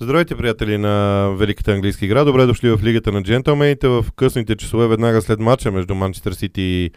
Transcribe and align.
Здравейте, 0.00 0.36
приятели 0.36 0.78
на 0.78 1.28
Великата 1.38 1.72
английска 1.72 2.04
игра. 2.04 2.24
Добре 2.24 2.46
дошли 2.46 2.70
в 2.70 2.84
Лигата 2.84 3.12
на 3.12 3.22
джентълмените. 3.22 3.88
В 3.88 4.06
късните 4.16 4.56
часове 4.56 4.86
веднага 4.86 5.22
след 5.22 5.40
матча 5.40 5.72
между 5.72 5.94
Манчестър 5.94 6.32
Сити 6.32 6.62
и 6.62 6.90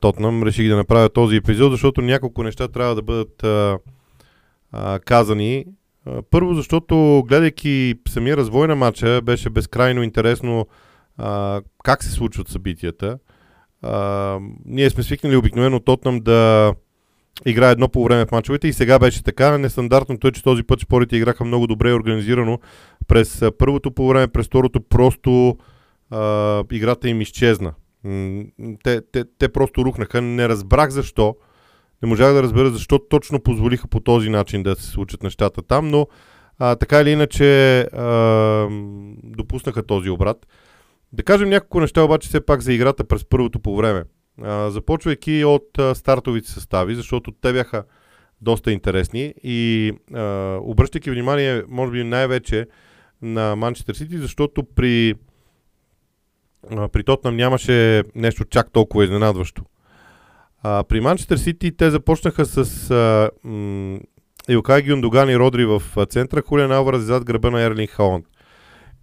Тотнам 0.00 0.42
реших 0.42 0.68
да 0.68 0.76
направя 0.76 1.08
този 1.08 1.36
епизод, 1.36 1.72
защото 1.72 2.02
няколко 2.02 2.42
неща 2.42 2.68
трябва 2.68 2.94
да 2.94 3.02
бъдат 3.02 3.42
а, 3.42 3.78
а, 4.72 4.98
казани. 4.98 5.64
А, 6.06 6.22
първо, 6.30 6.54
защото 6.54 7.24
гледайки 7.28 7.94
самия 8.08 8.36
развой 8.36 8.68
на 8.68 8.76
матча, 8.76 9.22
беше 9.22 9.50
безкрайно 9.50 10.02
интересно 10.02 10.66
а, 11.18 11.60
как 11.84 12.04
се 12.04 12.10
случват 12.10 12.48
събитията. 12.48 13.18
А, 13.82 14.38
ние 14.64 14.90
сме 14.90 15.02
свикнали 15.02 15.36
обикновено 15.36 15.80
Тотнам 15.80 16.20
да 16.20 16.72
играе 17.44 17.72
едно 17.72 17.88
по 17.88 18.04
време 18.04 18.26
в 18.26 18.32
мачовете 18.32 18.68
и 18.68 18.72
сега 18.72 18.98
беше 18.98 19.22
така. 19.22 19.58
Нестандартното 19.58 20.28
е, 20.28 20.32
че 20.32 20.42
този 20.42 20.62
път 20.62 20.80
спорите 20.80 21.16
играха 21.16 21.44
много 21.44 21.66
добре 21.66 21.90
и 21.90 21.94
организирано. 21.94 22.58
През 23.08 23.42
първото 23.58 23.90
по 23.90 24.08
време, 24.08 24.28
през 24.28 24.46
второто 24.46 24.80
просто 24.80 25.56
а, 26.10 26.64
играта 26.72 27.08
им 27.08 27.20
изчезна. 27.20 27.74
Те, 28.84 29.00
те, 29.12 29.24
те 29.38 29.48
просто 29.48 29.84
рухнаха. 29.84 30.22
Не 30.22 30.48
разбрах 30.48 30.90
защо. 30.90 31.36
Не 32.02 32.08
можах 32.08 32.32
да 32.32 32.42
разбера 32.42 32.70
защо 32.70 32.98
точно 32.98 33.40
позволиха 33.40 33.88
по 33.88 34.00
този 34.00 34.28
начин 34.30 34.62
да 34.62 34.76
се 34.76 34.86
случат 34.86 35.22
нещата 35.22 35.62
там, 35.62 35.88
но 35.88 36.06
а, 36.58 36.76
така 36.76 37.00
или 37.00 37.10
иначе 37.10 37.80
а, 37.80 38.68
допуснаха 39.24 39.82
този 39.82 40.10
обрат. 40.10 40.46
Да 41.12 41.22
кажем 41.22 41.48
няколко 41.48 41.80
неща 41.80 42.02
обаче 42.02 42.28
все 42.28 42.40
пак 42.40 42.60
за 42.60 42.72
играта 42.72 43.04
през 43.04 43.24
първото 43.24 43.60
по 43.60 43.76
време 43.76 44.04
започвайки 44.68 45.44
от 45.44 45.78
стартовите 45.94 46.50
състави, 46.50 46.94
защото 46.94 47.32
те 47.32 47.52
бяха 47.52 47.84
доста 48.40 48.72
интересни 48.72 49.34
и 49.42 49.92
а, 50.14 50.58
обръщайки 50.62 51.10
внимание, 51.10 51.62
може 51.68 51.92
би 51.92 52.04
най-вече 52.04 52.66
на 53.22 53.56
Манчестър 53.56 53.94
Сити, 53.94 54.18
защото 54.18 54.64
при, 54.64 55.14
а, 56.70 56.88
при 56.88 57.04
Тотнам 57.04 57.36
нямаше 57.36 58.04
нещо 58.14 58.44
чак 58.44 58.72
толкова 58.72 59.04
изненадващо. 59.04 59.62
А, 60.62 60.84
при 60.84 61.00
Манчестър 61.00 61.36
Сити 61.36 61.76
те 61.76 61.90
започнаха 61.90 62.44
с 62.46 62.90
а, 62.90 63.30
м- 63.44 63.98
Илкай 64.48 64.82
Гюндоган 64.82 65.30
и 65.30 65.38
Родри 65.38 65.64
в 65.64 65.82
центъра, 66.06 66.42
Хулиан 66.42 66.72
Алвараз 66.72 67.02
зад 67.02 67.24
гръба 67.24 67.50
на 67.50 67.62
Ерлин 67.62 67.86
Халанд. 67.86 68.26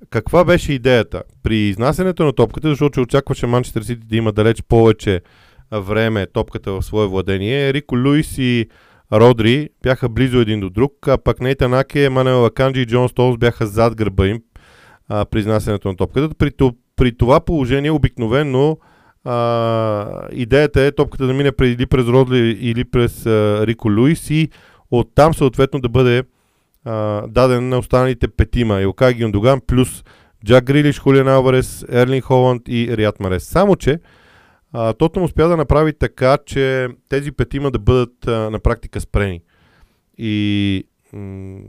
Каква 0.09 0.45
беше 0.45 0.73
идеята? 0.73 1.23
При 1.43 1.55
изнасянето 1.55 2.25
на 2.25 2.33
топката, 2.33 2.69
защото 2.69 3.01
очакваше 3.01 3.47
Манчестър 3.47 3.81
Сити 3.81 4.05
да 4.05 4.15
има 4.15 4.31
далеч 4.31 4.63
повече 4.63 5.21
време 5.71 6.27
топката 6.27 6.71
в 6.71 6.81
свое 6.81 7.07
владение, 7.07 7.73
Рико 7.73 7.95
Луис 7.95 8.37
и 8.37 8.67
Родри 9.13 9.69
бяха 9.83 10.09
близо 10.09 10.37
един 10.37 10.59
до 10.59 10.69
друг, 10.69 11.07
а 11.07 11.17
пък 11.17 11.41
Нейта 11.41 11.69
Наке, 11.69 12.09
Манел 12.09 12.41
Лаканджи 12.41 12.81
и 12.81 12.85
Джон 12.85 13.09
Столс 13.09 13.37
бяха 13.37 13.67
зад 13.67 13.95
гърба 13.95 14.27
им 14.27 14.41
а, 15.07 15.25
при 15.25 15.39
изнасянето 15.39 15.87
на 15.87 15.95
топката. 15.95 16.29
При, 16.37 16.51
при 16.95 17.17
това 17.17 17.39
положение 17.39 17.91
обикновено 17.91 18.77
а, 19.23 20.27
идеята 20.31 20.81
е 20.81 20.91
топката 20.91 21.27
да 21.27 21.33
мине 21.33 21.51
или 21.61 21.85
през 21.85 22.07
Родри 22.07 22.57
или 22.61 22.83
през 22.83 23.25
а, 23.25 23.67
Рико 23.67 23.89
Луис 23.89 24.29
и 24.29 24.49
оттам 24.91 25.33
съответно 25.33 25.79
да 25.79 25.89
бъде 25.89 26.23
а, 26.85 27.27
даден 27.27 27.69
на 27.69 27.77
останалите 27.77 28.27
петима. 28.27 28.81
Илкай 28.81 29.13
Гюндоган 29.13 29.61
плюс 29.67 30.03
Джак 30.45 30.63
Грилиш, 30.63 30.99
Хулиан 30.99 31.27
Алварес, 31.27 31.85
Ерлин 31.89 32.21
Холанд 32.21 32.61
и 32.67 32.97
Риат 32.97 33.19
Марес. 33.19 33.43
Само, 33.43 33.75
че 33.75 33.99
Тотнам 34.97 35.25
успя 35.25 35.47
да 35.47 35.57
направи 35.57 35.93
така, 35.93 36.37
че 36.45 36.87
тези 37.09 37.31
петима 37.31 37.71
да 37.71 37.79
бъдат 37.79 38.27
а, 38.27 38.49
на 38.49 38.59
практика 38.59 39.01
спрени. 39.01 39.41
И 40.17 40.83
м- 41.13 41.61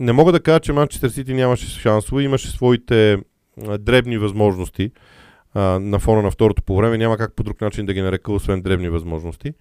не 0.00 0.12
мога 0.12 0.32
да 0.32 0.40
кажа, 0.40 0.60
че 0.60 0.72
Манчестър 0.72 1.08
Сити 1.08 1.34
нямаше 1.34 1.80
шансове, 1.80 2.22
имаше 2.22 2.50
своите 2.50 3.12
а, 3.12 3.78
дребни 3.78 4.18
възможности 4.18 4.90
а, 5.54 5.60
на 5.60 5.98
фона 5.98 6.22
на 6.22 6.30
второто 6.30 6.62
по 6.62 6.76
време. 6.76 6.98
Няма 6.98 7.16
как 7.16 7.36
по 7.36 7.42
друг 7.42 7.60
начин 7.60 7.86
да 7.86 7.94
ги 7.94 8.02
нарека, 8.02 8.32
освен 8.32 8.62
дребни 8.62 8.88
възможности. 8.88 9.54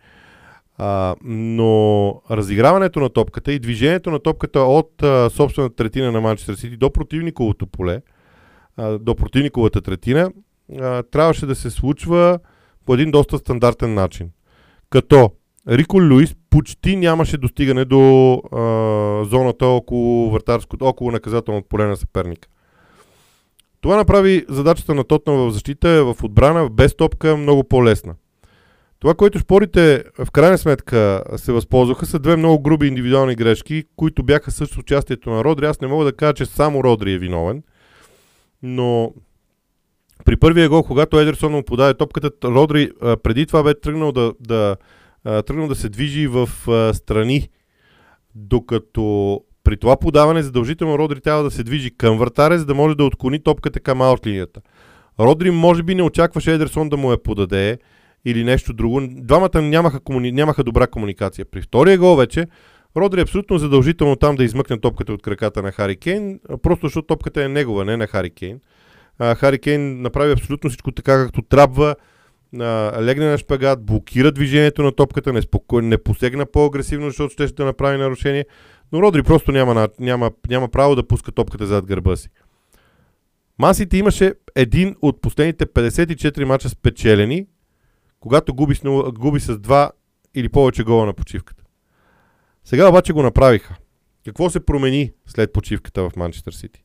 А, 0.78 1.16
но 1.24 2.14
разиграването 2.32 3.00
на 3.00 3.10
топката 3.10 3.52
и 3.52 3.60
движението 3.60 4.12
на 4.12 4.20
топката 4.20 4.60
от 4.60 5.04
а, 5.04 5.30
собствената 5.30 5.76
третина 5.76 6.12
на 6.12 6.22
Манчестър 6.22 6.56
Сити 6.56 6.78
до 6.78 6.92
противниковото 6.92 7.68
поле, 7.68 8.02
а, 8.78 9.00
до 9.00 9.16
противниковата 9.16 9.82
третина, 9.82 10.32
а, 10.80 11.04
трябваше 11.04 11.46
да 11.46 11.56
се 11.56 11.70
случва 11.70 12.40
по 12.86 12.94
един 12.94 13.12
доста 13.12 13.38
стандартен 13.38 13.94
начин. 13.94 14.30
Като 14.90 15.32
Рико 15.68 15.98
Луис 15.98 16.36
почти 16.50 16.96
нямаше 16.96 17.38
достигане 17.38 17.86
до 17.86 18.34
а, 18.34 18.60
зоната 19.26 19.66
около 19.66 20.32
вратарското, 20.32 20.86
около 20.86 21.12
наказателното 21.12 21.68
поле 21.68 21.86
на 21.86 21.98
съперника. 21.98 22.48
Това 23.82 23.96
направи 23.96 24.46
задачата 24.50 24.94
на 24.96 25.04
Тотна 25.04 25.34
в 25.34 25.52
защита, 25.52 26.06
в 26.06 26.24
отбрана, 26.24 26.70
без 26.70 26.96
топка, 26.96 27.38
много 27.38 27.64
по-лесна. 27.64 28.16
Това, 29.00 29.14
което 29.14 29.40
спорите 29.40 30.04
в 30.26 30.32
крайна 30.32 30.58
сметка 30.58 31.24
се 31.36 31.52
възползваха, 31.52 32.06
са 32.06 32.20
две 32.20 32.36
много 32.36 32.64
груби 32.64 32.88
индивидуални 32.88 33.36
грешки, 33.36 33.84
които 33.96 34.24
бяха 34.24 34.52
също 34.52 34.80
участието 34.80 35.30
на 35.30 35.44
Родри. 35.44 35.66
Аз 35.66 35.82
не 35.82 35.88
мога 35.88 36.06
да 36.06 36.14
кажа, 36.14 36.34
че 36.34 36.46
само 36.46 36.84
Родри 36.84 37.14
е 37.14 37.18
виновен, 37.18 37.64
но 38.64 39.14
при 40.26 40.38
първия 40.38 40.70
гол, 40.70 40.84
когато 40.84 41.20
Едерсон 41.20 41.52
му 41.52 41.64
подаде 41.64 41.94
топката, 41.94 42.32
Родри 42.44 42.92
а, 43.02 43.18
преди 43.18 43.46
това 43.46 43.64
бе 43.64 43.80
тръгнал 43.80 44.12
да, 44.12 44.34
да, 44.40 44.76
а, 45.24 45.42
тръгнал 45.42 45.68
да 45.68 45.76
се 45.76 45.90
движи 45.90 46.28
в 46.28 46.50
а, 46.68 46.94
страни, 46.94 47.50
докато 48.36 49.42
при 49.64 49.78
това 49.78 49.98
подаване 49.98 50.44
задължително 50.44 50.98
Родри 50.98 51.22
трябва 51.22 51.44
да 51.44 51.52
се 51.52 51.64
движи 51.64 51.92
към 51.98 52.18
вратаря, 52.18 52.60
за 52.60 52.66
да 52.66 52.76
може 52.76 52.96
да 52.96 53.04
отклони 53.04 53.44
топката 53.44 53.80
към 53.80 54.02
аутлинията. 54.02 54.62
Родри 55.20 55.52
може 55.52 55.84
би 55.84 55.96
не 55.96 56.04
очакваше 56.04 56.54
Едерсон 56.54 56.90
да 56.90 56.98
му 56.98 57.12
я 57.12 57.24
подаде 57.24 57.78
или 58.30 58.44
нещо 58.44 58.74
друго. 58.74 59.02
Двамата 59.10 59.62
нямаха, 59.62 60.00
комуни... 60.00 60.32
нямаха 60.32 60.64
добра 60.64 60.88
комуникация. 60.88 61.46
При 61.46 61.62
втория 61.62 61.98
гол 61.98 62.16
вече 62.16 62.48
Родри 62.98 63.20
е 63.20 63.24
абсолютно 63.24 63.58
задължително 63.58 64.16
там 64.16 64.36
да 64.36 64.44
измъкне 64.44 64.80
топката 64.80 65.14
от 65.14 65.22
краката 65.22 65.62
на 65.62 65.72
Хари 65.72 65.96
Кейн, 65.96 66.40
просто 66.62 66.86
защото 66.86 67.08
топката 67.08 67.44
е 67.44 67.48
негова, 67.48 67.86
не 67.86 67.98
на 67.98 68.08
Хари 68.08 68.30
Кейн. 68.30 68.60
А, 69.20 69.36
Хари 69.36 69.60
Кейн 69.60 70.02
направи 70.02 70.32
абсолютно 70.32 70.70
всичко 70.70 70.92
така, 70.92 71.24
както 71.24 71.42
трябва. 71.42 71.96
А, 72.60 72.98
легне 73.04 73.26
на 73.26 73.38
шпагат, 73.38 73.86
блокира 73.86 74.32
движението 74.32 74.84
на 74.84 74.92
топката, 74.92 75.34
не, 75.34 75.42
споко... 75.42 75.82
не 75.82 75.98
посегна 75.98 76.46
по-агресивно, 76.46 77.08
защото 77.08 77.34
ще, 77.34 77.48
ще 77.48 77.64
направи 77.64 77.98
нарушение. 77.98 78.46
Но 78.92 79.02
Родри 79.02 79.24
просто 79.24 79.52
няма, 79.52 79.90
няма, 80.00 80.32
няма 80.50 80.68
право 80.68 80.96
да 80.96 81.08
пуска 81.08 81.32
топката 81.32 81.66
зад 81.66 81.86
гърба 81.86 82.16
си. 82.16 82.30
Масите 83.60 83.98
имаше 83.98 84.34
един 84.56 84.96
от 85.02 85.22
последните 85.22 85.66
54 85.66 86.44
мача 86.44 86.70
спечелени, 86.70 87.46
когато 88.20 88.54
губи 88.54 88.76
с, 88.76 88.82
губи 89.12 89.40
с 89.40 89.58
два 89.58 89.92
или 90.36 90.50
повече 90.50 90.84
гола 90.84 91.06
на 91.06 91.14
почивката. 91.14 91.64
Сега 92.66 92.90
обаче 92.90 93.14
го 93.14 93.24
направиха. 93.24 93.76
Какво 94.26 94.50
се 94.50 94.66
промени 94.66 95.12
след 95.28 95.54
почивката 95.54 96.10
в 96.10 96.16
Манчестър 96.16 96.52
Сити? 96.52 96.84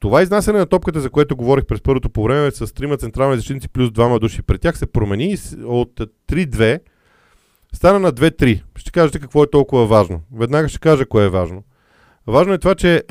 Това 0.00 0.22
изнасяне 0.22 0.58
на 0.58 0.66
топката, 0.66 1.00
за 1.00 1.10
което 1.10 1.36
говорих 1.36 1.66
през 1.66 1.82
първото 1.82 2.10
по 2.10 2.24
време, 2.24 2.50
с 2.50 2.74
трима 2.74 2.96
централни 2.96 3.36
защитници 3.36 3.68
плюс 3.68 3.90
двама 3.90 4.18
души 4.18 4.42
пред 4.42 4.60
тях 4.60 4.78
се 4.78 4.86
промени 4.86 5.36
от 5.64 6.00
3-2 6.28 6.80
стана 7.72 7.98
на 7.98 8.12
2-3. 8.12 8.62
Ще 8.76 8.90
кажете 8.90 9.18
какво 9.18 9.42
е 9.42 9.50
толкова 9.50 9.86
важно. 9.86 10.20
Веднага 10.34 10.68
ще 10.68 10.78
кажа 10.78 11.06
кое 11.06 11.24
е 11.24 11.28
важно. 11.28 11.64
Важно 12.26 12.52
е 12.52 12.58
това, 12.58 12.74
че 12.74 13.02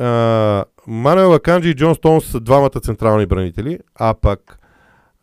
Мануел 0.88 1.34
Аканджи 1.34 1.70
и 1.70 1.76
Джон 1.76 1.96
Стоунс 1.96 2.26
са 2.26 2.40
двамата 2.40 2.80
централни 2.84 3.26
бранители, 3.26 3.80
а 3.96 4.14
пък 4.14 4.60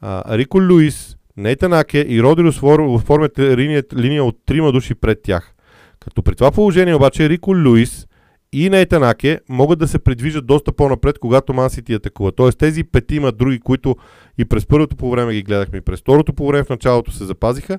а, 0.00 0.38
Рико 0.38 0.58
Луис, 0.58 1.16
Нейтан 1.38 1.72
Аке 1.72 2.06
и 2.08 2.22
Родриус 2.22 2.62
оформят 2.62 3.38
линия, 3.38 3.82
линия 3.96 4.24
от 4.24 4.36
трима 4.46 4.72
души 4.72 4.94
пред 4.94 5.22
тях. 5.22 5.54
Като 6.00 6.22
при 6.22 6.34
това 6.34 6.50
положение 6.50 6.94
обаче 6.94 7.28
Рико 7.28 7.54
Луис 7.56 8.06
и 8.52 8.70
Нейтан 8.70 9.02
Аке 9.02 9.40
могат 9.48 9.78
да 9.78 9.88
се 9.88 9.98
придвижат 9.98 10.46
доста 10.46 10.72
по-напред, 10.72 11.18
когато 11.18 11.54
Ман 11.54 11.70
атакува. 11.90 12.32
Тоест 12.32 12.58
тези 12.58 12.84
петима 12.84 13.32
други, 13.32 13.58
които 13.58 13.96
и 14.38 14.44
през 14.44 14.66
първото 14.66 14.96
по 14.96 15.10
време 15.10 15.34
ги 15.34 15.42
гледахме, 15.42 15.78
и 15.78 15.80
през 15.80 16.00
второто 16.00 16.32
по 16.32 16.48
време 16.48 16.64
в 16.64 16.68
началото 16.68 17.12
се 17.12 17.24
запазиха, 17.24 17.78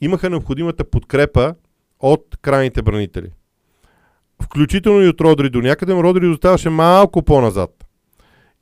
имаха 0.00 0.30
необходимата 0.30 0.84
подкрепа 0.84 1.54
от 2.00 2.24
крайните 2.42 2.82
бранители. 2.82 3.28
Включително 4.42 5.02
и 5.02 5.08
от 5.08 5.20
Родри 5.20 5.50
до 5.50 5.60
някъде, 5.60 5.94
но 5.94 6.04
Родри 6.04 6.26
оставаше 6.26 6.70
малко 6.70 7.22
по-назад. 7.22 7.70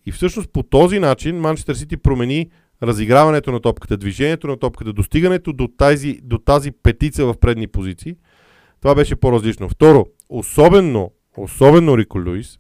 И 0.06 0.12
всъщност 0.12 0.50
по 0.52 0.62
този 0.62 0.98
начин 0.98 1.36
Манчестър 1.36 1.74
Сити 1.74 1.96
промени 1.96 2.50
разиграването 2.82 3.52
на 3.52 3.60
топката, 3.60 3.96
движението 3.96 4.46
на 4.46 4.56
топката, 4.56 4.92
достигането 4.92 5.52
до 5.52 5.68
тази, 5.68 6.18
до 6.22 6.38
тази 6.38 6.70
петица 6.72 7.26
в 7.26 7.34
предни 7.40 7.66
позиции, 7.66 8.16
това 8.80 8.94
беше 8.94 9.16
по-различно. 9.16 9.68
Второ, 9.68 10.06
особено, 10.28 11.12
особено 11.36 11.98
Рико 11.98 12.18
Луис, 12.18 12.58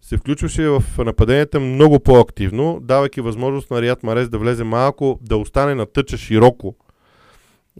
се 0.00 0.16
включваше 0.16 0.68
в 0.68 0.82
нападенията 0.98 1.60
много 1.60 2.00
по-активно, 2.00 2.80
давайки 2.82 3.20
възможност 3.20 3.70
на 3.70 3.82
Рият 3.82 4.02
Марес 4.02 4.28
да 4.28 4.38
влезе 4.38 4.64
малко, 4.64 5.18
да 5.22 5.36
остане 5.36 5.74
на 5.74 5.86
тъча 5.86 6.16
широко, 6.16 6.74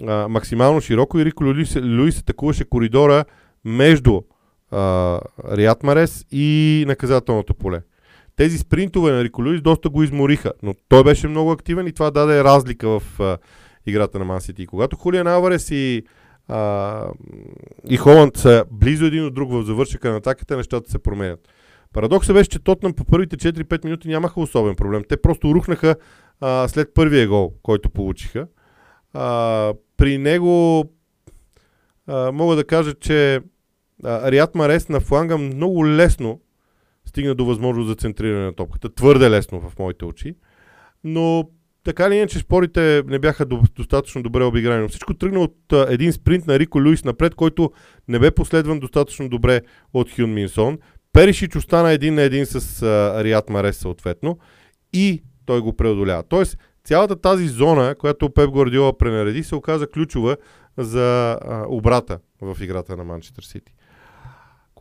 а, 0.06 0.28
максимално 0.28 0.80
широко 0.80 1.18
и 1.18 1.24
Рико 1.24 1.44
Луис, 1.44 1.76
Луис 1.76 2.18
атакуваше 2.18 2.64
коридора 2.64 3.24
между 3.64 4.20
а, 4.70 5.20
Риат 5.50 5.82
Марес 5.82 6.26
и 6.30 6.84
наказателното 6.88 7.54
поле. 7.54 7.80
Тези 8.42 8.58
спринтове 8.58 9.12
на 9.12 9.24
Рико 9.24 9.42
Луис 9.42 9.62
доста 9.62 9.88
го 9.88 10.02
измориха, 10.02 10.52
но 10.62 10.74
той 10.88 11.04
беше 11.04 11.28
много 11.28 11.50
активен 11.50 11.86
и 11.86 11.92
това 11.92 12.10
даде 12.10 12.44
разлика 12.44 12.88
в 12.88 13.20
а, 13.20 13.38
играта 13.86 14.18
на 14.18 14.24
Мансити. 14.24 14.66
Когато 14.66 14.96
Хулиан 14.96 15.26
Алварес 15.26 15.70
и, 15.70 16.02
а, 16.48 17.06
и 17.88 17.96
Холанд 17.96 18.36
са 18.36 18.64
близо 18.70 19.04
един 19.04 19.24
от 19.24 19.34
друг 19.34 19.52
в 19.52 19.62
завършика 19.62 20.10
на 20.10 20.16
атаката, 20.16 20.56
нещата 20.56 20.90
се 20.90 20.98
променят. 20.98 21.48
Парадоксът 21.92 22.36
беше, 22.36 22.50
че 22.50 22.58
Тотнам 22.58 22.92
по 22.92 23.04
първите 23.04 23.36
4-5 23.36 23.84
минути 23.84 24.08
нямаха 24.08 24.40
особен 24.40 24.74
проблем. 24.74 25.02
Те 25.08 25.16
просто 25.16 25.54
рухнаха 25.54 25.96
а, 26.40 26.68
след 26.68 26.94
първия 26.94 27.28
гол, 27.28 27.52
който 27.62 27.90
получиха. 27.90 28.46
А, 29.14 29.74
при 29.96 30.18
него 30.18 30.84
а, 32.06 32.32
мога 32.32 32.56
да 32.56 32.64
кажа, 32.64 32.94
че 32.94 33.40
а, 34.04 34.30
Риат 34.30 34.54
Марес 34.54 34.88
на 34.88 35.00
фланга 35.00 35.36
много 35.36 35.86
лесно 35.86 36.40
стигна 37.12 37.34
до 37.34 37.44
възможност 37.44 37.88
за 37.88 37.94
центриране 37.94 38.44
на 38.44 38.52
топката. 38.52 38.94
Твърде 38.94 39.30
лесно 39.30 39.60
в 39.60 39.78
моите 39.78 40.04
очи. 40.04 40.34
Но 41.04 41.48
така 41.84 42.10
ли 42.10 42.16
иначе 42.16 42.38
спорите 42.38 43.02
не 43.06 43.18
бяха 43.18 43.46
до, 43.46 43.62
достатъчно 43.76 44.22
добре 44.22 44.44
обиграни. 44.44 44.82
Но 44.82 44.88
всичко 44.88 45.14
тръгна 45.14 45.40
от 45.40 45.56
един 45.88 46.12
спринт 46.12 46.46
на 46.46 46.58
Рико 46.58 46.78
Луис 46.78 47.04
напред, 47.04 47.34
който 47.34 47.72
не 48.08 48.18
бе 48.18 48.30
последван 48.30 48.80
достатъчно 48.80 49.28
добре 49.28 49.60
от 49.94 50.16
Хюн 50.16 50.32
Минсон. 50.32 50.78
Перишич 51.12 51.56
остана 51.56 51.92
един 51.92 52.14
на 52.14 52.22
един 52.22 52.46
с 52.46 52.82
а, 52.82 53.24
Риат 53.24 53.50
Марес 53.50 53.76
съответно 53.76 54.38
и 54.92 55.22
той 55.46 55.60
го 55.60 55.76
преодолява. 55.76 56.22
Тоест, 56.22 56.58
цялата 56.84 57.20
тази 57.20 57.48
зона, 57.48 57.94
която 57.94 58.30
Пеп 58.30 58.50
Гвардиола 58.50 58.98
пренареди, 58.98 59.42
се 59.42 59.54
оказа 59.54 59.86
ключова 59.86 60.36
за 60.78 61.32
а, 61.32 61.64
обрата 61.68 62.18
в 62.40 62.56
играта 62.60 62.96
на 62.96 63.04
Манчестър 63.04 63.42
Сити. 63.42 63.72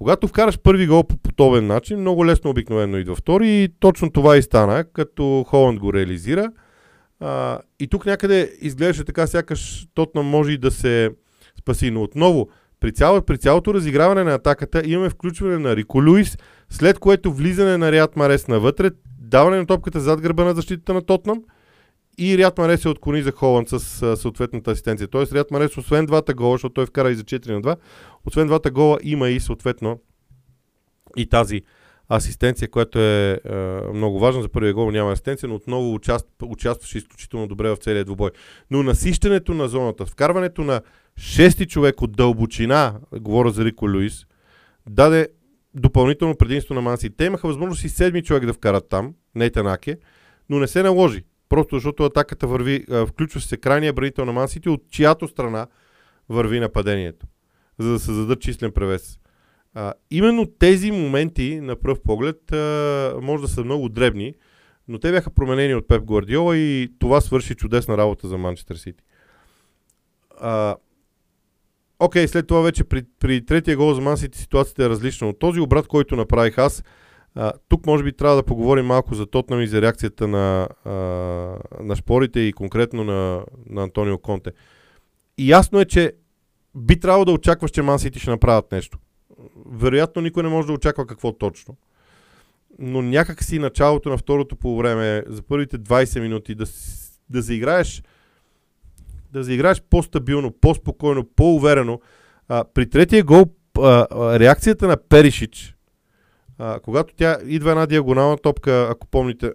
Когато 0.01 0.27
вкараш 0.27 0.59
първи 0.59 0.87
гол 0.87 1.03
по 1.03 1.17
подобен 1.17 1.67
начин, 1.67 1.99
много 1.99 2.25
лесно 2.25 2.49
обикновено 2.49 2.97
идва 2.97 3.15
втори 3.15 3.49
и 3.49 3.69
точно 3.79 4.11
това 4.11 4.37
и 4.37 4.41
стана, 4.41 4.85
като 4.93 5.45
Холанд 5.47 5.79
го 5.79 5.93
реализира. 5.93 6.51
А, 7.19 7.59
и 7.79 7.87
тук 7.87 8.05
някъде 8.05 8.53
изглеждаше 8.61 9.03
така, 9.03 9.27
сякаш 9.27 9.87
Тотнам 9.93 10.25
може 10.25 10.51
и 10.51 10.57
да 10.57 10.71
се 10.71 11.09
спаси. 11.59 11.91
Но 11.91 12.03
отново, 12.03 12.49
при, 12.79 12.91
цяло, 12.91 13.21
при 13.21 13.37
цялото 13.37 13.73
разиграване 13.73 14.23
на 14.23 14.33
атаката 14.33 14.81
имаме 14.85 15.09
включване 15.09 15.57
на 15.57 15.75
Рико 15.75 15.97
Луис, 15.97 16.37
след 16.69 16.99
което 16.99 17.33
влизане 17.33 17.77
на 17.77 17.91
Риат 17.91 18.15
Марес 18.15 18.47
навътре, 18.47 18.89
даване 19.19 19.57
на 19.57 19.65
топката 19.65 19.99
зад 19.99 20.21
гърба 20.21 20.43
на 20.43 20.53
защитата 20.53 20.93
на 20.93 21.01
Тотнам 21.01 21.43
и 22.17 22.37
Риат 22.37 22.57
Марес 22.57 22.81
се 22.81 22.89
отклони 22.89 23.21
за 23.21 23.31
Холанд 23.31 23.69
с 23.69 23.79
съответната 24.17 24.71
асистенция. 24.71 25.07
Тоест 25.07 25.33
Риат 25.33 25.51
Марес, 25.51 25.77
освен 25.77 26.05
двата 26.05 26.33
гола, 26.33 26.53
защото 26.53 26.73
той 26.73 26.85
вкара 26.85 27.11
и 27.11 27.15
за 27.15 27.23
4 27.23 27.51
на 27.51 27.61
2, 27.61 27.77
освен 28.25 28.47
двата 28.47 28.71
гола 28.71 28.97
има 29.03 29.29
и 29.29 29.39
съответно 29.39 29.99
и 31.17 31.25
тази 31.25 31.61
асистенция, 32.09 32.69
която 32.69 32.99
е, 32.99 33.39
е 33.45 33.55
много 33.93 34.19
важна. 34.19 34.41
За 34.41 34.49
първия 34.49 34.73
гол 34.73 34.91
няма 34.91 35.11
асистенция, 35.11 35.49
но 35.49 35.55
отново 35.55 35.93
участ, 35.93 36.27
участваше 36.43 36.97
изключително 36.97 37.47
добре 37.47 37.69
в 37.69 37.77
целия 37.77 38.05
двубой. 38.05 38.29
Но 38.71 38.83
насищането 38.83 39.53
на 39.53 39.67
зоната, 39.67 40.05
вкарването 40.05 40.61
на 40.61 40.81
шести 41.17 41.67
човек 41.67 42.01
от 42.01 42.11
дълбочина, 42.11 42.99
говоря 43.19 43.51
за 43.51 43.65
Рико 43.65 43.85
Луис, 43.85 44.25
даде 44.89 45.27
допълнително 45.73 46.35
предимство 46.35 46.73
на 46.73 46.81
Манси. 46.81 47.09
Те 47.09 47.25
имаха 47.25 47.47
възможност 47.47 47.83
и 47.83 47.89
седми 47.89 48.23
човек 48.23 48.45
да 48.45 48.53
вкарат 48.53 48.89
там, 48.89 49.13
Нейтан 49.35 49.67
Аке, 49.67 49.97
но 50.49 50.59
не 50.59 50.67
се 50.67 50.83
наложи. 50.83 51.23
Просто 51.51 51.75
защото 51.75 52.03
атаката 52.03 52.47
върви, 52.47 52.85
включва 53.07 53.41
се 53.41 53.57
крайния 53.57 53.93
бранител 53.93 54.25
на 54.25 54.33
Мансити, 54.33 54.69
от 54.69 54.83
чиято 54.89 55.27
страна 55.27 55.67
върви 56.29 56.59
нападението, 56.59 57.25
за 57.79 57.91
да 57.91 57.99
се 57.99 58.13
зададат 58.13 58.41
числен 58.41 58.71
превес. 58.71 59.19
А, 59.73 59.93
именно 60.11 60.45
тези 60.45 60.91
моменти, 60.91 61.61
на 61.61 61.75
пръв 61.75 62.01
поглед, 62.01 62.51
а, 62.51 63.19
може 63.21 63.41
да 63.41 63.47
са 63.47 63.63
много 63.63 63.89
дребни, 63.89 64.33
но 64.87 64.99
те 64.99 65.11
бяха 65.11 65.29
променени 65.29 65.75
от 65.75 65.87
Пеп 65.87 66.03
Гвардиола 66.03 66.57
и 66.57 66.89
това 66.99 67.21
свърши 67.21 67.55
чудесна 67.55 67.97
работа 67.97 68.27
за 68.27 68.37
Манчестър 68.37 68.75
Сити. 68.75 69.03
Окей, 71.99 72.27
след 72.27 72.47
това 72.47 72.61
вече 72.61 72.83
при, 72.83 73.03
при 73.19 73.45
третия 73.45 73.77
гол 73.77 73.93
за 73.93 74.01
Мансити 74.01 74.37
ситуацията 74.37 74.85
е 74.85 74.89
различна. 74.89 75.29
От 75.29 75.39
този 75.39 75.59
обрат, 75.59 75.87
който 75.87 76.15
направих 76.15 76.57
аз, 76.57 76.83
а, 77.35 77.51
тук 77.69 77.85
може 77.85 78.03
би 78.03 78.13
трябва 78.13 78.35
да 78.35 78.43
поговорим 78.43 78.85
малко 78.85 79.15
за 79.15 79.25
Тотнам 79.25 79.61
и 79.61 79.67
за 79.67 79.81
реакцията 79.81 80.27
на, 80.27 80.67
а, 80.85 80.91
на 81.83 81.95
шпорите 81.95 82.39
и 82.39 82.53
конкретно 82.53 83.03
на, 83.03 83.43
на 83.69 83.83
Антонио 83.83 84.17
Конте. 84.17 84.51
И 85.37 85.51
ясно 85.51 85.79
е, 85.79 85.85
че 85.85 86.13
би 86.75 86.99
трябвало 86.99 87.25
да 87.25 87.31
очакваш, 87.31 87.71
че 87.71 87.81
Мансити 87.81 88.19
ще 88.19 88.29
направят 88.29 88.71
нещо. 88.71 88.97
Вероятно 89.65 90.21
никой 90.21 90.43
не 90.43 90.49
може 90.49 90.67
да 90.67 90.73
очаква 90.73 91.07
какво 91.07 91.31
точно. 91.31 91.77
Но 92.79 93.01
някак 93.01 93.43
си 93.43 93.59
началото 93.59 94.09
на 94.09 94.17
второто 94.17 94.55
по 94.55 94.77
време, 94.77 95.23
за 95.27 95.41
първите 95.41 95.79
20 95.79 96.19
минути, 96.19 96.55
да, 96.55 96.65
да 97.29 97.41
заиграеш 97.41 98.03
да 99.31 99.43
заиграеш 99.43 99.81
по-стабилно, 99.89 100.51
по-спокойно, 100.51 101.23
по-уверено. 101.35 102.01
А, 102.47 102.63
при 102.73 102.89
третия 102.89 103.23
гол 103.23 103.45
а, 103.79 104.39
реакцията 104.39 104.87
на 104.87 104.97
Перишич, 104.97 105.75
а, 106.63 106.79
когато 106.79 107.13
тя 107.15 107.37
идва 107.45 107.71
една 107.71 107.85
диагонална 107.85 108.37
топка, 108.37 108.87
ако 108.91 109.07
помните, 109.07 109.53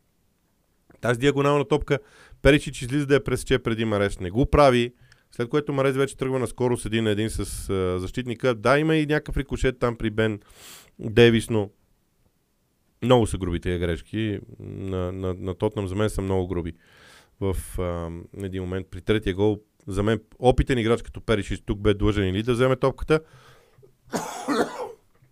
тази 1.00 1.20
диагонална 1.20 1.64
топка, 1.64 1.98
Перишич 2.42 2.82
излиза 2.82 3.06
да 3.06 3.14
я 3.14 3.24
пресече 3.24 3.58
преди 3.58 3.84
Марес. 3.84 4.20
Не 4.20 4.30
го 4.30 4.46
прави, 4.46 4.92
след 5.30 5.48
което 5.48 5.72
Марес 5.72 5.96
вече 5.96 6.16
тръгва 6.16 6.38
на 6.38 6.46
скоро 6.46 6.76
с 6.76 6.84
един 6.84 7.04
на 7.04 7.10
един 7.10 7.30
с 7.30 7.70
а, 7.70 7.98
защитника. 7.98 8.54
Да, 8.54 8.78
има 8.78 8.96
и 8.96 9.06
някакъв 9.06 9.36
рикошет 9.36 9.78
там 9.78 9.96
при 9.96 10.10
Бен 10.10 10.40
Дейвис, 10.98 11.50
но 11.50 11.70
много 13.02 13.26
са 13.26 13.38
груби 13.38 13.60
тези 13.60 13.78
грешки. 13.78 14.40
На, 14.60 15.12
на, 15.12 15.34
на 15.34 15.54
Тотнам 15.54 15.88
за 15.88 15.94
мен 15.94 16.10
са 16.10 16.22
много 16.22 16.48
груби 16.48 16.72
в 17.40 17.56
а, 17.78 18.10
един 18.44 18.62
момент 18.62 18.86
при 18.90 19.00
третия 19.00 19.34
гол. 19.34 19.60
За 19.86 20.02
мен 20.02 20.20
опитен 20.38 20.78
играч 20.78 21.02
като 21.02 21.20
Периш 21.20 21.62
тук 21.66 21.80
бе 21.80 21.94
длъжен 21.94 22.28
или 22.28 22.42
да 22.42 22.52
вземе 22.52 22.76
топката. 22.76 23.20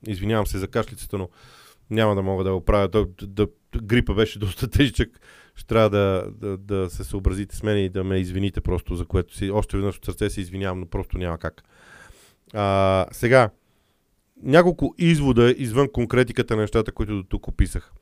Извинявам 0.06 0.46
се 0.46 0.58
за 0.58 0.68
кашлицата, 0.68 1.18
но 1.18 1.28
няма 1.90 2.14
да 2.14 2.22
мога 2.22 2.44
да 2.44 2.52
го 2.52 2.64
правя. 2.64 2.88
Да, 2.88 3.06
да, 3.22 3.46
грипа 3.82 4.14
беше 4.14 4.38
доста 4.38 4.70
тежък. 4.70 5.20
Ще 5.54 5.66
трябва 5.66 5.90
да, 5.90 6.30
да, 6.32 6.56
да 6.56 6.90
се 6.90 7.04
съобразите 7.04 7.56
с 7.56 7.62
мен 7.62 7.78
и 7.78 7.88
да 7.88 8.04
ме 8.04 8.16
извините 8.16 8.60
просто, 8.60 8.94
за 8.94 9.06
което 9.06 9.36
си. 9.36 9.50
Още 9.50 9.76
веднъж 9.76 9.96
от 9.96 10.04
сърце 10.04 10.30
се 10.30 10.40
извинявам, 10.40 10.80
но 10.80 10.86
просто 10.86 11.18
няма 11.18 11.38
как. 11.38 11.62
А, 12.54 13.06
сега, 13.12 13.50
няколко 14.42 14.94
извода 14.98 15.54
извън 15.58 15.88
конкретиката 15.92 16.56
на 16.56 16.62
нещата, 16.62 16.92
които 16.92 17.16
до 17.16 17.22
тук 17.22 17.48
описах. 17.48 17.92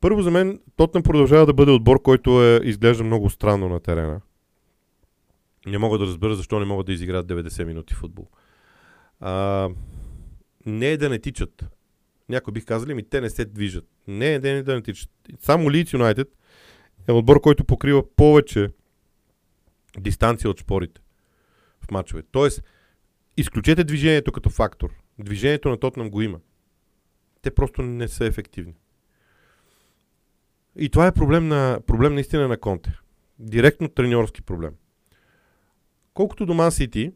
Първо 0.00 0.22
за 0.22 0.30
мен 0.30 0.60
Тотнам 0.76 1.02
продължава 1.02 1.46
да 1.46 1.52
бъде 1.52 1.72
отбор, 1.72 2.02
който 2.02 2.44
е, 2.44 2.60
изглежда 2.64 3.04
много 3.04 3.30
странно 3.30 3.68
на 3.68 3.80
терена. 3.80 4.20
Не 5.66 5.78
мога 5.78 5.98
да 5.98 6.06
разбера 6.06 6.34
защо 6.34 6.58
не 6.58 6.64
могат 6.64 6.86
да 6.86 6.92
изиграят 6.92 7.26
90 7.26 7.64
минути 7.64 7.94
футбол. 7.94 8.28
А, 9.20 9.68
не 10.70 10.86
е 10.86 10.96
да 10.96 11.08
не 11.08 11.18
тичат. 11.18 11.64
Някой 12.28 12.52
бих 12.52 12.64
казали 12.64 12.94
ми, 12.94 13.08
те 13.08 13.20
не 13.20 13.30
се 13.30 13.44
движат. 13.44 13.88
Не 14.06 14.34
е 14.34 14.38
да 14.38 14.52
не, 14.52 14.62
да 14.62 14.74
не 14.74 14.82
тичат. 14.82 15.10
Само 15.40 15.70
Leeds 15.70 15.98
United 15.98 16.28
е 17.08 17.12
отбор, 17.12 17.40
който 17.40 17.64
покрива 17.64 18.14
повече 18.16 18.68
дистанция 19.98 20.50
от 20.50 20.60
спорите 20.60 21.00
в 21.80 21.90
матчове. 21.90 22.22
Тоест, 22.30 22.62
изключете 23.36 23.84
движението 23.84 24.32
като 24.32 24.50
фактор. 24.50 24.90
Движението 25.18 25.68
на 25.68 25.80
Тотнам 25.80 26.10
го 26.10 26.22
има. 26.22 26.40
Те 27.42 27.50
просто 27.50 27.82
не 27.82 28.08
са 28.08 28.26
ефективни. 28.26 28.74
И 30.76 30.88
това 30.88 31.06
е 31.06 31.12
проблем, 31.12 31.48
на, 31.48 31.80
проблем 31.86 32.14
наистина 32.14 32.48
на 32.48 32.58
Конте. 32.58 32.98
Директно 33.38 33.88
треньорски 33.88 34.42
проблем. 34.42 34.74
Колкото 36.14 36.46
до 36.46 36.54
Ман 36.54 36.72
Сити, 36.72 37.12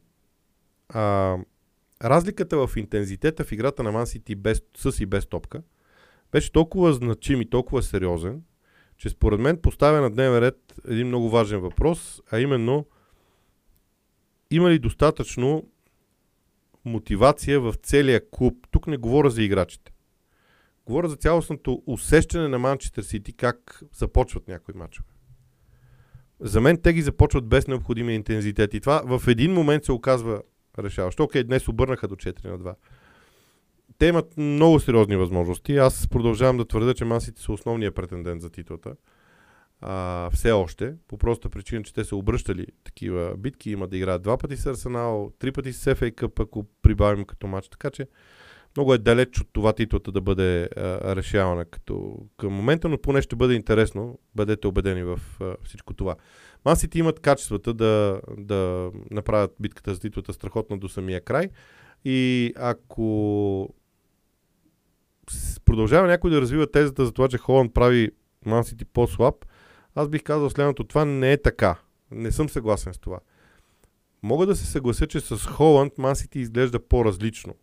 разликата 2.05 2.67
в 2.67 2.77
интензитета 2.77 3.45
в 3.45 3.53
играта 3.53 3.83
на 3.83 3.93
Ман 3.93 4.07
Сити 4.07 4.35
без, 4.35 4.63
с 4.77 5.01
и 5.01 5.07
без 5.07 5.27
топка 5.27 5.63
беше 6.33 6.53
толкова 6.53 6.93
значим 6.93 7.41
и 7.41 7.51
толкова 7.51 7.83
сериозен, 7.83 8.43
че 8.97 9.09
според 9.09 9.41
мен 9.41 9.59
поставя 9.59 10.01
на 10.01 10.11
дневен 10.11 10.39
ред 10.39 10.75
един 10.89 11.07
много 11.07 11.31
важен 11.31 11.61
въпрос, 11.61 12.23
а 12.31 12.41
именно 12.41 12.87
има 14.51 14.71
ли 14.71 14.79
достатъчно 14.79 15.69
мотивация 16.85 17.61
в 17.61 17.75
целия 17.83 18.31
клуб. 18.31 18.67
Тук 18.71 18.87
не 18.87 18.97
говоря 18.97 19.31
за 19.31 19.43
играчите. 19.43 19.93
Говоря 20.87 21.09
за 21.09 21.17
цялостното 21.17 21.83
усещане 21.87 22.49
на 22.49 22.59
Манчестър 22.59 23.03
Сити 23.03 23.33
как 23.33 23.83
започват 23.93 24.49
някои 24.49 24.75
мачове. 24.75 25.09
За 26.41 26.61
мен 26.61 26.81
те 26.83 26.93
ги 26.93 27.03
започват 27.03 27.49
без 27.49 27.67
необходимия 27.67 28.15
интензитет 28.15 28.75
и 28.75 28.81
това 28.81 29.03
в 29.19 29.29
един 29.29 29.53
момент 29.53 29.85
се 29.85 29.93
оказва 29.93 30.43
решаващо. 30.79 31.23
Окей, 31.23 31.45
днес 31.45 31.69
обърнаха 31.69 32.09
до 32.09 32.17
4 32.17 32.45
на 32.45 32.59
2. 32.59 32.75
Те 33.99 34.07
имат 34.07 34.37
много 34.37 34.81
сериозни 34.81 35.17
възможности. 35.17 35.77
Аз 35.77 36.09
продължавам 36.09 36.57
да 36.57 36.65
твърда, 36.65 36.95
че 36.95 37.05
Мансити 37.05 37.43
са 37.43 37.53
основния 37.53 37.93
претендент 37.93 38.43
за 38.43 38.51
титлата. 38.51 38.97
а, 39.81 40.31
все 40.31 40.53
още, 40.53 40.95
по 41.09 41.19
проста 41.19 41.49
причина, 41.49 41.83
че 41.83 41.95
те 41.95 42.05
са 42.05 42.17
обръщали 42.17 42.67
такива 42.85 43.35
битки, 43.39 43.71
има 43.71 43.89
да 43.89 43.97
играят 43.97 44.23
два 44.23 44.39
пъти 44.39 44.57
с 44.57 44.67
Арсенал, 44.67 45.33
три 45.39 45.53
пъти 45.53 45.73
с 45.73 45.95
FA 45.95 46.15
Cup, 46.15 46.43
ако 46.43 46.67
прибавим 46.83 47.25
като 47.25 47.47
матч, 47.47 47.69
така 47.69 47.91
че 47.91 48.07
много 48.77 48.95
е 48.95 48.99
далеч 48.99 49.41
от 49.41 49.49
това 49.53 49.73
титлата 49.73 50.13
да 50.13 50.21
бъде 50.21 50.69
а, 50.77 51.17
решавана 51.17 51.65
като 51.65 52.17
към 52.37 52.53
момента, 52.53 52.89
но 52.89 52.99
поне 52.99 53.23
ще 53.23 53.37
бъде 53.37 53.55
интересно, 53.55 54.19
бъдете 54.35 54.67
убедени 54.67 55.03
в 55.03 55.21
а, 55.41 55.57
всичко 55.65 55.95
това. 55.95 56.15
Масите 56.65 56.99
имат 56.99 57.21
качествата 57.21 57.75
да, 57.75 58.21
да 58.39 58.91
направят 59.11 59.55
битката 59.61 59.95
за 59.95 60.01
титлата 60.01 60.33
страхотно 60.33 60.79
до 60.79 60.89
самия 60.89 61.21
край 61.21 61.49
и 62.05 62.53
ако 62.57 63.69
продължава 65.65 66.07
някой 66.07 66.31
да 66.31 66.41
развива 66.41 66.71
тезата 66.71 67.07
за 67.07 67.13
това, 67.13 67.29
че 67.29 67.39
Холанд 67.39 67.75
прави 67.75 68.11
Мансити 68.47 68.85
по-слаб, 68.85 69.35
аз 69.95 70.09
бих 70.09 70.23
казал 70.23 70.51
следното. 70.51 70.85
Това 70.85 71.05
не 71.05 71.33
е 71.33 71.43
така. 71.43 71.81
Не 72.11 72.33
съм 72.33 72.49
съгласен 72.49 72.95
с 72.95 72.99
това. 72.99 73.19
Мога 74.23 74.47
да 74.47 74.57
се 74.57 74.67
съглася, 74.67 75.07
че 75.07 75.21
с 75.21 75.47
Холанд 75.47 75.99
Мансити 75.99 76.39
изглежда 76.39 76.89
по-различно. 76.89 77.55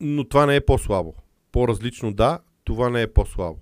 Но 0.00 0.28
това 0.28 0.46
не 0.46 0.56
е 0.56 0.60
по-слабо. 0.60 1.14
По-различно 1.52 2.12
да, 2.12 2.38
това 2.64 2.90
не 2.90 3.02
е 3.02 3.06
по-слабо 3.06 3.58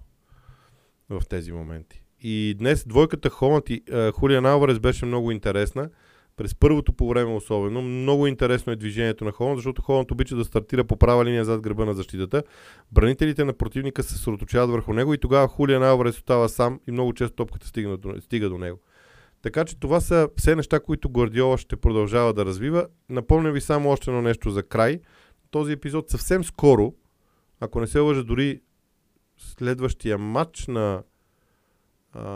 в 1.10 1.22
тези 1.28 1.52
моменти. 1.52 2.02
И 2.20 2.54
днес 2.58 2.84
двойката 2.86 3.30
Холанд 3.30 3.70
и 3.70 3.82
uh, 3.82 4.12
Хулиан 4.12 4.46
Алварес 4.46 4.78
беше 4.78 5.06
много 5.06 5.30
интересна 5.30 5.90
през 6.36 6.54
първото 6.54 6.92
по 6.92 7.08
време 7.08 7.34
особено. 7.34 7.82
Много 7.82 8.26
интересно 8.26 8.72
е 8.72 8.76
движението 8.76 9.24
на 9.24 9.32
Холанд, 9.32 9.58
защото 9.58 9.82
Холанд 9.82 10.10
обича 10.10 10.36
да 10.36 10.44
стартира 10.44 10.84
по 10.84 10.96
права 10.96 11.24
линия 11.24 11.44
зад 11.44 11.60
гърба 11.60 11.84
на 11.84 11.94
защитата. 11.94 12.42
Бранителите 12.92 13.44
на 13.44 13.52
противника 13.52 14.02
се 14.02 14.12
съсредоточават 14.12 14.70
върху 14.70 14.92
него 14.92 15.14
и 15.14 15.18
тогава 15.18 15.48
Хулиан 15.48 15.82
Алварес 15.82 16.16
остава 16.16 16.48
сам 16.48 16.80
и 16.88 16.90
много 16.90 17.12
често 17.12 17.36
топката 17.36 17.66
стига 17.66 17.96
до, 17.96 18.20
стига 18.20 18.48
до 18.48 18.58
него. 18.58 18.78
Така 19.42 19.64
че 19.64 19.80
това 19.80 20.00
са 20.00 20.28
все 20.36 20.56
неща, 20.56 20.80
които 20.80 21.10
Гвардиола 21.10 21.58
ще 21.58 21.76
продължава 21.76 22.32
да 22.32 22.44
развива. 22.44 22.86
Напомня 23.08 23.50
ви 23.50 23.60
само 23.60 23.90
още 23.90 24.10
едно 24.10 24.22
нещо 24.22 24.50
за 24.50 24.62
край. 24.62 25.00
Този 25.54 25.72
епизод 25.72 26.10
съвсем 26.10 26.44
скоро, 26.44 26.94
ако 27.60 27.80
не 27.80 27.86
се 27.86 27.98
лъжа, 27.98 28.22
дори 28.22 28.60
следващия 29.38 30.18
матч 30.18 30.66
на 30.66 31.02
а, 32.12 32.28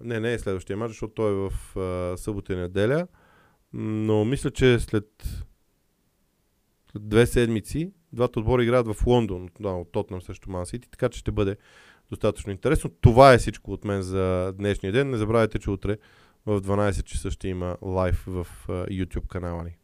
не, 0.00 0.20
не 0.20 0.32
е 0.32 0.38
следващия 0.38 0.76
матч, 0.76 0.90
защото 0.90 1.14
той 1.14 1.32
е 1.32 1.48
в 1.50 1.76
а, 1.76 2.16
събота 2.16 2.52
и 2.52 2.56
неделя. 2.56 3.06
Но 3.72 4.24
мисля, 4.24 4.50
че 4.50 4.80
след, 4.80 5.06
след 6.92 7.08
две 7.08 7.26
седмици 7.26 7.92
двата 8.12 8.40
отбора 8.40 8.62
играят 8.62 8.94
в 8.94 9.06
Лондон, 9.06 9.48
да, 9.60 9.68
от 9.68 9.92
Тотнам 9.92 10.22
срещу 10.22 10.50
Ман 10.50 10.66
Сити, 10.66 10.90
така 10.90 11.08
че 11.08 11.18
ще 11.18 11.32
бъде 11.32 11.56
достатъчно 12.10 12.52
интересно. 12.52 12.90
Това 13.00 13.32
е 13.32 13.38
всичко 13.38 13.72
от 13.72 13.84
мен 13.84 14.02
за 14.02 14.52
днешния 14.52 14.92
ден. 14.92 15.10
Не 15.10 15.16
забравяйте, 15.16 15.58
че 15.58 15.70
утре 15.70 15.98
в 16.46 16.60
12 16.60 17.02
часа 17.02 17.30
ще 17.30 17.48
има 17.48 17.76
лайв 17.82 18.24
в 18.26 18.46
YouTube 18.68 19.26
канала 19.28 19.64
ни. 19.64 19.76